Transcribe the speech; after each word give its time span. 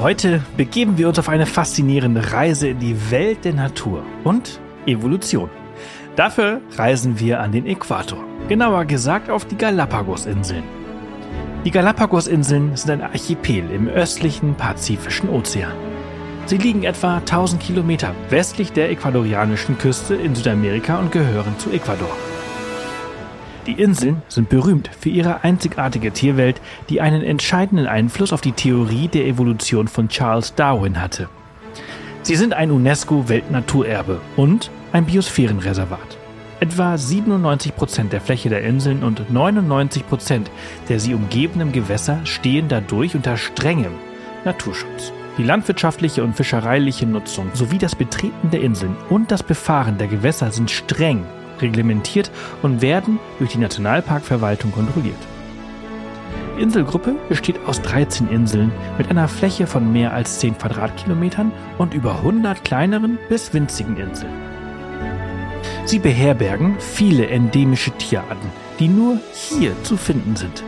Heute 0.00 0.40
begeben 0.56 0.96
wir 0.96 1.08
uns 1.08 1.18
auf 1.18 1.28
eine 1.28 1.44
faszinierende 1.44 2.32
Reise 2.32 2.68
in 2.68 2.78
die 2.78 3.10
Welt 3.10 3.44
der 3.44 3.52
Natur 3.52 4.04
und 4.22 4.60
Evolution. 4.86 5.50
Dafür 6.14 6.60
reisen 6.76 7.18
wir 7.18 7.40
an 7.40 7.50
den 7.50 7.66
Äquator, 7.66 8.22
genauer 8.48 8.84
gesagt 8.84 9.28
auf 9.28 9.44
die 9.44 9.56
Galapagos-Inseln. 9.56 10.62
Die 11.64 11.72
Galapagos-Inseln 11.72 12.76
sind 12.76 12.92
ein 12.92 13.02
Archipel 13.02 13.68
im 13.72 13.88
östlichen 13.88 14.54
Pazifischen 14.54 15.30
Ozean. 15.30 15.74
Sie 16.46 16.58
liegen 16.58 16.84
etwa 16.84 17.16
1000 17.16 17.60
Kilometer 17.60 18.14
westlich 18.30 18.70
der 18.70 18.92
ecuadorianischen 18.92 19.78
Küste 19.78 20.14
in 20.14 20.36
Südamerika 20.36 21.00
und 21.00 21.10
gehören 21.10 21.58
zu 21.58 21.70
Ecuador. 21.72 22.16
Die 23.68 23.82
Inseln 23.82 24.22
sind 24.28 24.48
berühmt 24.48 24.88
für 24.98 25.10
ihre 25.10 25.44
einzigartige 25.44 26.10
Tierwelt, 26.10 26.58
die 26.88 27.02
einen 27.02 27.22
entscheidenden 27.22 27.86
Einfluss 27.86 28.32
auf 28.32 28.40
die 28.40 28.52
Theorie 28.52 29.08
der 29.08 29.26
Evolution 29.26 29.88
von 29.88 30.08
Charles 30.08 30.54
Darwin 30.54 31.02
hatte. 31.02 31.28
Sie 32.22 32.34
sind 32.36 32.54
ein 32.54 32.70
UNESCO-Weltnaturerbe 32.70 34.22
und 34.36 34.70
ein 34.92 35.04
Biosphärenreservat. 35.04 36.16
Etwa 36.60 36.96
97 36.96 37.76
Prozent 37.76 38.14
der 38.14 38.22
Fläche 38.22 38.48
der 38.48 38.62
Inseln 38.62 39.02
und 39.02 39.30
99 39.30 40.08
Prozent 40.08 40.50
der 40.88 40.98
sie 40.98 41.12
umgebenden 41.12 41.70
Gewässer 41.70 42.20
stehen 42.24 42.68
dadurch 42.68 43.14
unter 43.14 43.36
strengem 43.36 43.92
Naturschutz. 44.46 45.12
Die 45.36 45.44
landwirtschaftliche 45.44 46.24
und 46.24 46.34
fischereiliche 46.34 47.04
Nutzung 47.04 47.50
sowie 47.52 47.76
das 47.76 47.94
Betreten 47.94 48.50
der 48.50 48.62
Inseln 48.62 48.96
und 49.10 49.30
das 49.30 49.42
Befahren 49.42 49.98
der 49.98 50.08
Gewässer 50.08 50.52
sind 50.52 50.70
streng 50.70 51.26
reglementiert 51.62 52.30
und 52.62 52.82
werden 52.82 53.18
durch 53.38 53.52
die 53.52 53.58
Nationalparkverwaltung 53.58 54.72
kontrolliert. 54.72 55.18
Die 56.56 56.62
Inselgruppe 56.62 57.14
besteht 57.28 57.56
aus 57.66 57.80
13 57.82 58.28
Inseln 58.30 58.72
mit 58.98 59.10
einer 59.10 59.28
Fläche 59.28 59.66
von 59.66 59.92
mehr 59.92 60.12
als 60.12 60.40
10 60.40 60.58
Quadratkilometern 60.58 61.52
und 61.78 61.94
über 61.94 62.16
100 62.16 62.64
kleineren 62.64 63.18
bis 63.28 63.54
winzigen 63.54 63.96
Inseln. 63.96 64.32
Sie 65.84 66.00
beherbergen 66.00 66.76
viele 66.80 67.28
endemische 67.28 67.92
Tierarten, 67.92 68.50
die 68.78 68.88
nur 68.88 69.18
hier 69.32 69.72
zu 69.84 69.96
finden 69.96 70.36
sind. 70.36 70.64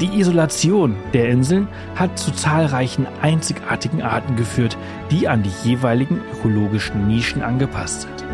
Die 0.00 0.20
Isolation 0.20 0.94
der 1.14 1.30
Inseln 1.30 1.68
hat 1.94 2.18
zu 2.18 2.30
zahlreichen 2.30 3.06
einzigartigen 3.22 4.02
Arten 4.02 4.36
geführt, 4.36 4.76
die 5.10 5.26
an 5.26 5.42
die 5.42 5.52
jeweiligen 5.64 6.20
ökologischen 6.34 7.06
Nischen 7.08 7.40
angepasst 7.40 8.02
sind. 8.02 8.24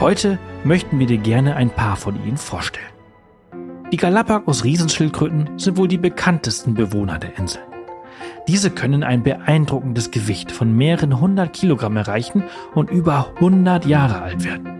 Heute 0.00 0.40
möchten 0.64 0.98
wir 0.98 1.06
dir 1.06 1.18
gerne 1.18 1.56
ein 1.56 1.70
paar 1.70 1.96
von 1.96 2.16
ihnen 2.24 2.36
vorstellen. 2.36 2.86
Die 3.92 3.96
Galapagos-Riesenschildkröten 3.96 5.58
sind 5.58 5.76
wohl 5.76 5.88
die 5.88 5.98
bekanntesten 5.98 6.74
Bewohner 6.74 7.18
der 7.18 7.36
Insel. 7.38 7.60
Diese 8.46 8.70
können 8.70 9.02
ein 9.02 9.22
beeindruckendes 9.22 10.10
Gewicht 10.10 10.52
von 10.52 10.76
mehreren 10.76 11.20
hundert 11.20 11.52
Kilogramm 11.52 11.96
erreichen 11.96 12.44
und 12.74 12.90
über 12.90 13.32
100 13.36 13.86
Jahre 13.86 14.22
alt 14.22 14.44
werden. 14.44 14.70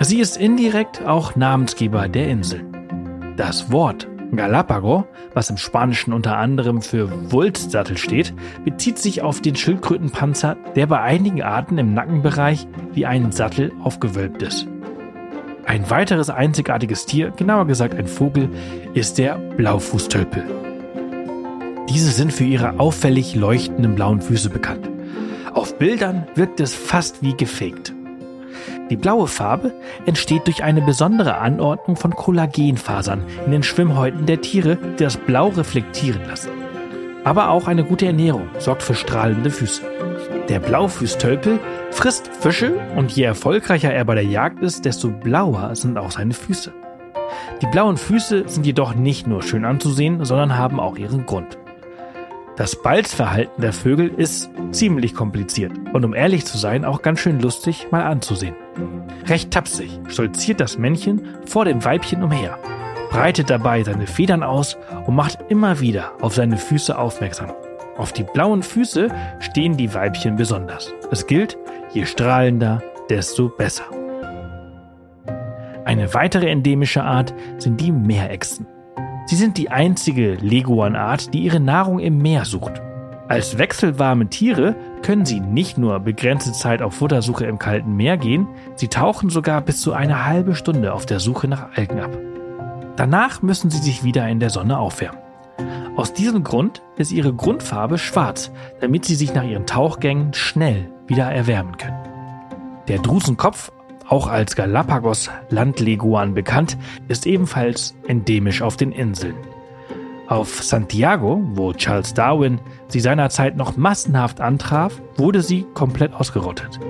Sie 0.00 0.18
ist 0.18 0.36
indirekt 0.36 1.06
auch 1.06 1.36
Namensgeber 1.36 2.08
der 2.08 2.28
Insel. 2.28 2.64
Das 3.36 3.70
Wort 3.70 4.08
Galapago, 4.36 5.06
was 5.34 5.50
im 5.50 5.58
Spanischen 5.58 6.12
unter 6.12 6.36
anderem 6.38 6.80
für 6.80 7.30
Wulstsattel 7.30 7.96
steht, 7.96 8.34
bezieht 8.64 8.98
sich 8.98 9.22
auf 9.22 9.40
den 9.40 9.56
Schildkrötenpanzer, 9.56 10.56
der 10.74 10.86
bei 10.86 11.00
einigen 11.00 11.42
Arten 11.42 11.78
im 11.78 11.92
Nackenbereich 11.94 12.66
wie 12.92 13.06
ein 13.06 13.30
Sattel 13.32 13.72
aufgewölbt 13.82 14.42
ist. 14.42 14.66
Ein 15.66 15.88
weiteres 15.90 16.30
einzigartiges 16.30 17.06
Tier, 17.06 17.30
genauer 17.30 17.66
gesagt 17.66 17.94
ein 17.94 18.06
Vogel, 18.06 18.48
ist 18.94 19.18
der 19.18 19.36
Blaufußtölpel. 19.36 20.44
Diese 21.88 22.10
sind 22.10 22.32
für 22.32 22.44
ihre 22.44 22.80
auffällig 22.80 23.34
leuchtenden 23.34 23.94
blauen 23.94 24.20
Füße 24.20 24.50
bekannt. 24.50 24.88
Auf 25.52 25.78
Bildern 25.78 26.26
wirkt 26.34 26.60
es 26.60 26.74
fast 26.74 27.22
wie 27.22 27.36
gefaked. 27.36 27.92
Die 28.90 28.96
blaue 28.96 29.26
Farbe 29.26 29.72
entsteht 30.06 30.46
durch 30.46 30.62
eine 30.62 30.82
besondere 30.82 31.38
Anordnung 31.38 31.96
von 31.96 32.14
Kollagenfasern 32.14 33.24
in 33.46 33.52
den 33.52 33.62
Schwimmhäuten 33.62 34.26
der 34.26 34.40
Tiere, 34.40 34.76
die 34.76 35.04
das 35.04 35.16
Blau 35.16 35.48
reflektieren 35.48 36.22
lassen. 36.26 36.50
Aber 37.24 37.50
auch 37.50 37.68
eine 37.68 37.84
gute 37.84 38.06
Ernährung 38.06 38.48
sorgt 38.58 38.82
für 38.82 38.94
strahlende 38.94 39.50
Füße. 39.50 39.82
Der 40.48 40.58
Blaufußtölpel 40.58 41.60
frisst 41.92 42.28
Fische 42.28 42.74
und 42.96 43.12
je 43.12 43.22
erfolgreicher 43.22 43.92
er 43.92 44.04
bei 44.04 44.14
der 44.14 44.24
Jagd 44.24 44.62
ist, 44.62 44.84
desto 44.84 45.08
blauer 45.08 45.74
sind 45.76 45.96
auch 45.98 46.10
seine 46.10 46.34
Füße. 46.34 46.72
Die 47.62 47.66
blauen 47.66 47.96
Füße 47.96 48.44
sind 48.48 48.66
jedoch 48.66 48.94
nicht 48.94 49.26
nur 49.26 49.42
schön 49.42 49.64
anzusehen, 49.64 50.24
sondern 50.24 50.58
haben 50.58 50.80
auch 50.80 50.96
ihren 50.96 51.26
Grund. 51.26 51.58
Das 52.56 52.82
Balzverhalten 52.82 53.62
der 53.62 53.72
Vögel 53.72 54.08
ist 54.08 54.50
ziemlich 54.72 55.14
kompliziert 55.14 55.72
und 55.92 56.04
um 56.04 56.12
ehrlich 56.12 56.44
zu 56.44 56.58
sein 56.58 56.84
auch 56.84 57.00
ganz 57.00 57.20
schön 57.20 57.40
lustig 57.40 57.86
mal 57.90 58.02
anzusehen. 58.02 58.54
Recht 59.26 59.50
tapsig 59.50 59.90
stolziert 60.08 60.60
das 60.60 60.78
Männchen 60.78 61.22
vor 61.46 61.64
dem 61.64 61.84
Weibchen 61.84 62.22
umher, 62.22 62.58
breitet 63.10 63.50
dabei 63.50 63.82
seine 63.82 64.06
Federn 64.06 64.42
aus 64.42 64.76
und 65.06 65.14
macht 65.14 65.38
immer 65.48 65.80
wieder 65.80 66.12
auf 66.20 66.34
seine 66.34 66.56
Füße 66.56 66.96
aufmerksam. 66.96 67.52
Auf 67.96 68.12
die 68.12 68.24
blauen 68.24 68.62
Füße 68.62 69.08
stehen 69.40 69.76
die 69.76 69.92
Weibchen 69.94 70.36
besonders. 70.36 70.92
Es 71.10 71.26
gilt, 71.26 71.58
je 71.92 72.06
strahlender, 72.06 72.82
desto 73.10 73.48
besser. 73.48 73.84
Eine 75.84 76.14
weitere 76.14 76.48
endemische 76.48 77.02
Art 77.02 77.34
sind 77.58 77.80
die 77.80 77.92
Meerechsen. 77.92 78.66
Sie 79.26 79.36
sind 79.36 79.58
die 79.58 79.70
einzige 79.70 80.34
Leguanart, 80.34 81.34
die 81.34 81.40
ihre 81.40 81.60
Nahrung 81.60 81.98
im 81.98 82.18
Meer 82.18 82.44
sucht. 82.44 82.80
Als 83.28 83.58
wechselwarme 83.58 84.28
Tiere 84.28 84.74
können 85.02 85.24
sie 85.24 85.40
nicht 85.40 85.78
nur 85.78 86.00
begrenzte 86.00 86.52
Zeit 86.52 86.82
auf 86.82 86.94
Futtersuche 86.94 87.46
im 87.46 87.58
kalten 87.58 87.96
Meer 87.96 88.16
gehen, 88.16 88.46
sie 88.74 88.88
tauchen 88.88 89.30
sogar 89.30 89.60
bis 89.60 89.80
zu 89.80 89.92
eine 89.92 90.26
halbe 90.26 90.54
Stunde 90.54 90.92
auf 90.92 91.06
der 91.06 91.20
Suche 91.20 91.48
nach 91.48 91.76
Algen 91.76 92.00
ab. 92.00 92.16
Danach 92.96 93.40
müssen 93.42 93.70
sie 93.70 93.78
sich 93.78 94.04
wieder 94.04 94.28
in 94.28 94.40
der 94.40 94.50
Sonne 94.50 94.78
aufwärmen. 94.78 95.20
Aus 95.96 96.12
diesem 96.12 96.42
Grund 96.42 96.82
ist 96.96 97.12
ihre 97.12 97.32
Grundfarbe 97.32 97.98
schwarz, 97.98 98.50
damit 98.80 99.04
sie 99.04 99.14
sich 99.14 99.34
nach 99.34 99.44
ihren 99.44 99.66
Tauchgängen 99.66 100.34
schnell 100.34 100.90
wieder 101.06 101.30
erwärmen 101.30 101.76
können. 101.76 101.98
Der 102.88 102.98
Drusenkopf 102.98 103.70
auch 104.12 104.28
als 104.28 104.56
Galapagos 104.56 105.30
Landleguan 105.48 106.34
bekannt, 106.34 106.76
ist 107.08 107.26
ebenfalls 107.26 107.94
endemisch 108.06 108.60
auf 108.60 108.76
den 108.76 108.92
Inseln. 108.92 109.36
Auf 110.32 110.62
Santiago, 110.62 111.42
wo 111.52 111.74
Charles 111.74 112.14
Darwin 112.14 112.58
sie 112.88 113.00
seinerzeit 113.00 113.54
noch 113.54 113.76
massenhaft 113.76 114.40
antraf, 114.40 114.98
wurde 115.18 115.42
sie 115.42 115.66
komplett 115.74 116.14
ausgerottet. 116.14 116.80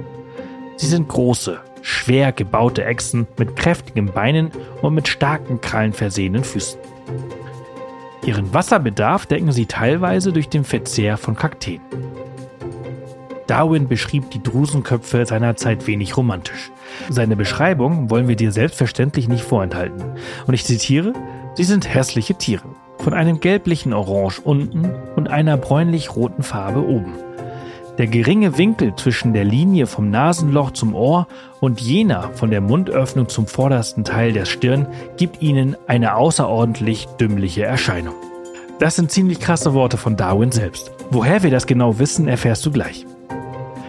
Sie 0.77 0.87
sind 0.87 1.09
große, 1.09 1.59
schwer 1.81 2.31
gebaute 2.31 2.85
Echsen 2.85 3.27
mit 3.37 3.57
kräftigen 3.57 4.07
Beinen 4.07 4.53
und 4.81 4.95
mit 4.95 5.09
starken 5.09 5.61
Krallen 5.61 5.93
versehenen 5.93 6.45
Füßen. 6.45 6.79
Ihren 8.25 8.55
Wasserbedarf 8.55 9.27
decken 9.27 9.51
sie 9.51 9.67
teilweise 9.67 10.33
durch 10.33 10.49
den 10.49 10.63
Verzehr 10.63 11.17
von 11.17 11.35
Kakteen. 11.35 11.81
Darwin 13.49 13.89
beschrieb 13.89 14.31
die 14.31 14.43
Drusenköpfe 14.45 15.27
seiner 15.27 15.57
Zeit 15.57 15.89
wenig 15.89 16.17
romantisch. 16.17 16.71
Seine 17.11 17.35
Beschreibung 17.35 18.09
wollen 18.09 18.29
wir 18.29 18.37
dir 18.37 18.53
selbstverständlich 18.53 19.27
nicht 19.27 19.43
vorenthalten. 19.43 20.01
Und 20.47 20.55
ich 20.55 20.65
zitiere, 20.65 21.13
sie 21.57 21.65
sind 21.65 21.93
hässliche 21.93 22.37
Tiere, 22.37 22.69
von 23.03 23.15
einem 23.15 23.41
gelblichen 23.41 23.93
Orange 23.93 24.41
unten 24.43 24.91
und 25.17 25.29
einer 25.29 25.57
bräunlich-roten 25.57 26.43
Farbe 26.43 26.87
oben. 26.87 27.15
Der 27.99 28.07
geringe 28.07 28.57
Winkel 28.57 28.95
zwischen 28.97 29.35
der 29.35 29.45
Linie 29.45 29.87
vom 29.87 30.11
Nasenloch 30.11 30.71
zum 30.71 30.95
Ohr 30.95 31.27
und 31.61 31.81
jener 31.81 32.31
von 32.35 32.51
der 32.51 32.63
Mundöffnung 32.63 33.29
zum 33.29 33.47
vordersten 33.47 34.03
Teil 34.03 34.33
der 34.33 34.47
Stirn 34.47 34.87
gibt 35.19 35.43
ihnen 35.43 35.77
eine 35.87 36.17
außerordentlich 36.17 37.07
dümmliche 37.21 37.65
Erscheinung. 37.65 38.15
Das 38.79 38.97
sind 38.97 39.11
ziemlich 39.11 39.41
krasse 39.41 39.75
Worte 39.75 39.99
von 39.99 40.17
Darwin 40.17 40.51
selbst. 40.51 40.91
Woher 41.11 41.43
wir 41.43 41.51
das 41.51 41.67
genau 41.67 41.99
wissen, 41.99 42.29
erfährst 42.29 42.65
du 42.65 42.71
gleich. 42.71 43.05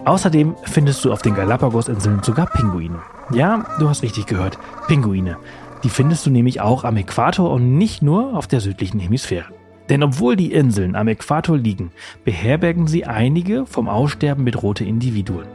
Außerdem 0.04 0.54
findest 0.64 1.02
du 1.04 1.12
auf 1.12 1.22
den 1.22 1.34
Galapagos-Inseln 1.34 2.22
sogar 2.22 2.46
Pinguine. 2.46 3.00
Ja, 3.32 3.64
du 3.78 3.88
hast 3.88 4.02
richtig 4.02 4.26
gehört, 4.26 4.58
Pinguine. 4.86 5.38
Die 5.84 5.90
findest 5.90 6.24
du 6.24 6.30
nämlich 6.30 6.62
auch 6.62 6.84
am 6.84 6.96
Äquator 6.96 7.50
und 7.50 7.76
nicht 7.76 8.02
nur 8.02 8.36
auf 8.36 8.46
der 8.46 8.60
südlichen 8.60 8.98
Hemisphäre. 8.98 9.52
Denn 9.90 10.02
obwohl 10.02 10.34
die 10.34 10.52
Inseln 10.52 10.96
am 10.96 11.08
Äquator 11.08 11.58
liegen, 11.58 11.92
beherbergen 12.24 12.86
sie 12.86 13.04
einige 13.04 13.66
vom 13.66 13.88
Aussterben 13.88 14.46
bedrohte 14.46 14.84
Individuen. 14.84 15.46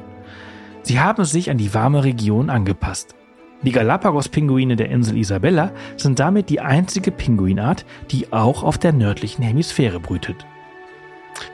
Sie 0.83 0.99
haben 0.99 1.25
sich 1.25 1.49
an 1.49 1.57
die 1.57 1.73
warme 1.73 2.03
Region 2.03 2.51
angepasst. 2.51 3.15
Die 3.63 3.71
Galapagos-Pinguine 3.71 4.75
der 4.75 4.89
Insel 4.89 5.17
Isabella 5.17 5.71
sind 5.97 6.19
damit 6.19 6.49
die 6.49 6.61
einzige 6.61 7.11
Pinguinart, 7.11 7.85
die 8.11 8.31
auch 8.31 8.63
auf 8.63 8.77
der 8.77 8.93
nördlichen 8.93 9.43
Hemisphäre 9.43 9.99
brütet. 9.99 10.45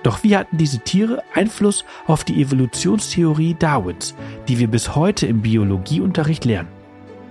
Doch 0.04 0.22
wie 0.22 0.36
hatten 0.36 0.57
diese 0.57 0.80
Tiere 0.80 1.24
Einfluss 1.33 1.86
auf 2.07 2.24
die 2.25 2.42
Evolutionstheorie 2.42 3.56
Darwins, 3.57 4.16
die 4.48 4.60
wir 4.60 4.68
bis 4.68 4.95
heute 4.95 5.27
im 5.27 5.42
Biologieunterricht 5.42 6.45
lernen? 6.45 6.75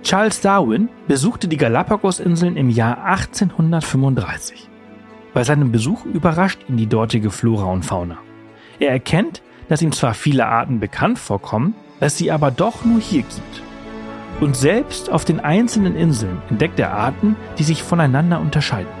Charles 0.05 0.39
Darwin 0.39 0.89
besuchte 1.07 1.47
die 1.47 1.57
Galapagos-Inseln 1.57 2.57
im 2.57 2.69
Jahr 2.69 3.03
1835. 3.05 4.69
Bei 5.33 5.43
seinem 5.43 5.71
Besuch 5.71 6.05
überrascht 6.05 6.59
ihn 6.69 6.77
die 6.77 6.85
dortige 6.85 7.31
Flora 7.31 7.71
und 7.71 7.83
Fauna. 7.83 8.19
Er 8.77 8.91
erkennt, 8.91 9.41
dass 9.67 9.81
ihm 9.81 9.91
zwar 9.91 10.13
viele 10.13 10.45
Arten 10.45 10.79
bekannt 10.79 11.17
vorkommen, 11.17 11.73
es 11.99 12.19
sie 12.19 12.29
aber 12.29 12.51
doch 12.51 12.85
nur 12.85 12.99
hier 12.99 13.23
gibt. 13.23 13.63
Und 14.41 14.55
selbst 14.55 15.09
auf 15.09 15.25
den 15.25 15.39
einzelnen 15.39 15.95
Inseln 15.95 16.39
entdeckt 16.51 16.79
er 16.79 16.93
Arten, 16.93 17.35
die 17.57 17.63
sich 17.63 17.81
voneinander 17.81 18.39
unterscheiden. 18.39 18.93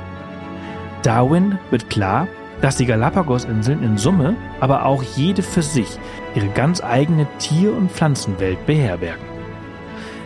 Darwin 1.03 1.59
wird 1.69 1.91
klar, 1.91 2.27
dass 2.61 2.77
die 2.77 2.87
Galapagos-Inseln 2.87 3.83
in 3.83 3.99
Summe, 3.99 4.35
aber 4.59 4.85
auch 4.85 5.03
jede 5.03 5.43
für 5.43 5.61
sich, 5.61 5.99
ihre 6.33 6.47
ganz 6.47 6.83
eigene 6.83 7.27
Tier- 7.37 7.77
und 7.77 7.91
Pflanzenwelt 7.91 8.65
beherbergen. 8.65 9.34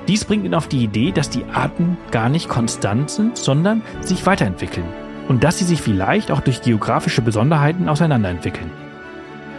Dies 0.09 0.25
bringt 0.25 0.43
ihn 0.43 0.55
auf 0.55 0.67
die 0.67 0.83
Idee, 0.83 1.11
dass 1.11 1.29
die 1.29 1.45
Arten 1.53 1.95
gar 2.09 2.29
nicht 2.29 2.49
konstant 2.49 3.11
sind, 3.11 3.37
sondern 3.37 3.83
sich 4.01 4.25
weiterentwickeln 4.25 4.87
und 5.27 5.43
dass 5.43 5.59
sie 5.59 5.65
sich 5.65 5.83
vielleicht 5.83 6.31
auch 6.31 6.41
durch 6.41 6.63
geografische 6.63 7.21
Besonderheiten 7.21 7.87
auseinanderentwickeln. 7.87 8.71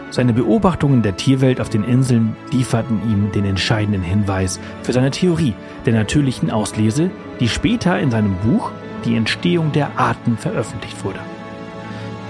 Seine 0.09 0.33
Beobachtungen 0.33 1.03
der 1.03 1.15
Tierwelt 1.15 1.61
auf 1.61 1.69
den 1.69 1.85
Inseln 1.85 2.35
lieferten 2.51 2.99
ihm 3.09 3.31
den 3.31 3.45
entscheidenden 3.45 4.01
Hinweis 4.01 4.59
für 4.83 4.91
seine 4.91 5.11
Theorie 5.11 5.53
der 5.85 5.93
natürlichen 5.93 6.51
Auslese, 6.51 7.11
die 7.39 7.47
später 7.47 7.97
in 7.97 8.11
seinem 8.11 8.35
Buch 8.39 8.73
Die 9.05 9.15
Entstehung 9.15 9.71
der 9.71 9.97
Arten 9.97 10.37
veröffentlicht 10.37 11.05
wurde. 11.05 11.19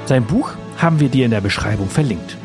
Sein 0.05 0.25
Buch 0.25 0.51
haben 0.77 0.99
wir 0.99 1.09
dir 1.09 1.25
in 1.25 1.31
der 1.31 1.41
Beschreibung 1.41 1.89
verlinkt. 1.89 2.37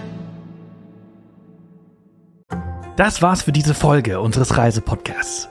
Das 2.96 3.20
war's 3.20 3.42
für 3.42 3.52
diese 3.52 3.74
Folge 3.74 4.20
unseres 4.20 4.56
Reisepodcasts. 4.56 5.50